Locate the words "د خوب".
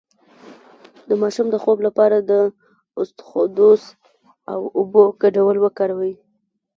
1.51-1.77